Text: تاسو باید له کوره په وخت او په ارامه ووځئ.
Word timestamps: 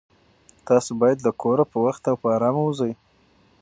تاسو 0.67 0.91
باید 1.01 1.17
له 1.25 1.31
کوره 1.41 1.65
په 1.71 1.77
وخت 1.85 2.03
او 2.11 2.15
په 2.21 2.27
ارامه 2.35 2.61
ووځئ. 2.63 2.93